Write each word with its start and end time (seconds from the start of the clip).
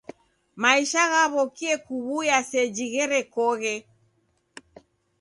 Maisha 0.61 1.03
ghaw'okie 1.11 1.73
kuw'uya 1.85 2.37
seji 2.49 2.85
gherekoghe. 2.93 3.75